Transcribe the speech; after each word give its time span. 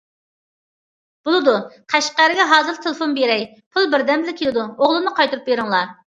بولىدۇ، 1.29 1.53
قەشقەرگە 1.95 2.47
ھازىرلا 2.55 2.83
تېلېفون 2.87 3.15
بېرەي، 3.19 3.47
پۇل 3.77 3.93
بىردەمدىلا 3.93 4.35
كېلىدۇ، 4.43 4.67
ئوغلۇمنى 4.73 5.17
قايتۇرۇپ 5.23 5.47
بېرىڭلار! 5.53 5.97